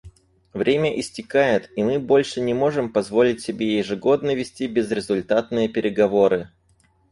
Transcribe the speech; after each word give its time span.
Время 0.55 0.99
истекает, 0.99 1.69
и 1.75 1.83
мы 1.83 1.99
больше 1.99 2.41
не 2.41 2.55
можем 2.55 2.91
позволить 2.91 3.41
себе 3.41 3.77
ежегодно 3.77 4.33
вести 4.33 4.65
безрезультатные 4.65 5.69
переговоры. 5.69 6.49